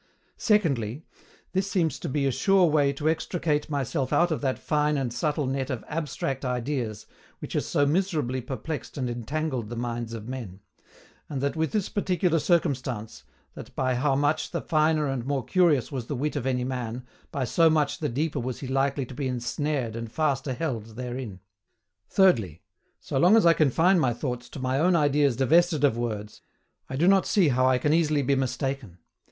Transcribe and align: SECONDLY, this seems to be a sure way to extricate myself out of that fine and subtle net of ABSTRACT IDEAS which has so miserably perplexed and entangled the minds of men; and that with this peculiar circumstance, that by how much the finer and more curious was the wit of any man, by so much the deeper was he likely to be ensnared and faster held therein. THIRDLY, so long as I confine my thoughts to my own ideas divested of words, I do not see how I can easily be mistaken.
SECONDLY, 0.39 1.03
this 1.53 1.69
seems 1.69 1.99
to 1.99 2.09
be 2.09 2.25
a 2.25 2.31
sure 2.31 2.65
way 2.65 2.91
to 2.91 3.07
extricate 3.07 3.69
myself 3.69 4.11
out 4.11 4.31
of 4.31 4.41
that 4.41 4.57
fine 4.57 4.97
and 4.97 5.13
subtle 5.13 5.45
net 5.45 5.69
of 5.69 5.83
ABSTRACT 5.89 6.43
IDEAS 6.43 7.05
which 7.37 7.53
has 7.53 7.67
so 7.67 7.85
miserably 7.85 8.41
perplexed 8.41 8.97
and 8.97 9.07
entangled 9.11 9.69
the 9.69 9.75
minds 9.75 10.15
of 10.15 10.27
men; 10.27 10.59
and 11.29 11.39
that 11.39 11.55
with 11.55 11.71
this 11.71 11.87
peculiar 11.87 12.39
circumstance, 12.39 13.25
that 13.53 13.75
by 13.75 13.93
how 13.93 14.15
much 14.15 14.49
the 14.49 14.59
finer 14.61 15.05
and 15.05 15.23
more 15.27 15.45
curious 15.45 15.91
was 15.91 16.07
the 16.07 16.15
wit 16.15 16.35
of 16.35 16.47
any 16.47 16.63
man, 16.63 17.05
by 17.31 17.43
so 17.45 17.69
much 17.69 17.99
the 17.99 18.09
deeper 18.09 18.39
was 18.39 18.61
he 18.61 18.67
likely 18.67 19.05
to 19.05 19.13
be 19.13 19.27
ensnared 19.27 19.95
and 19.95 20.11
faster 20.11 20.53
held 20.53 20.95
therein. 20.95 21.41
THIRDLY, 22.09 22.63
so 22.99 23.19
long 23.19 23.37
as 23.37 23.45
I 23.45 23.53
confine 23.53 23.99
my 23.99 24.15
thoughts 24.15 24.49
to 24.49 24.59
my 24.59 24.79
own 24.79 24.95
ideas 24.95 25.35
divested 25.35 25.83
of 25.83 25.95
words, 25.95 26.41
I 26.89 26.95
do 26.95 27.07
not 27.07 27.27
see 27.27 27.49
how 27.49 27.67
I 27.67 27.77
can 27.77 27.93
easily 27.93 28.23
be 28.23 28.33
mistaken. 28.33 28.97